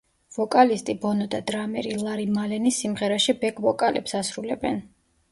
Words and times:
ვოკალისტი 0.35 0.93
ბონო 1.01 1.25
და 1.33 1.41
დრამერი 1.49 1.91
ლარი 2.03 2.25
მალენი 2.37 2.71
სიმღერაში 2.77 3.35
ბეკ-ვოკალებს 3.43 4.15
ასრულებენ. 4.21 4.81